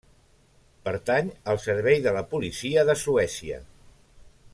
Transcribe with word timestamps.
Pertany 0.87 1.27
al 1.53 1.61
Servei 1.65 2.01
de 2.07 2.13
la 2.15 2.23
Policia 2.31 2.87
de 2.91 2.97
Suècia. 3.03 3.61